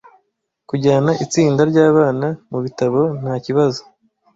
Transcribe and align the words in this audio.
Kujyana 0.69 1.11
itsinda 1.23 1.61
ryabana 1.71 2.27
mubitabo 2.49 3.01
ntakibazo. 3.21 3.81